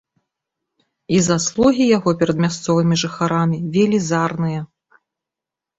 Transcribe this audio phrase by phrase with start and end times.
[1.17, 4.61] І заслугі яго перад мясцовымі жыхарамі велізарныя.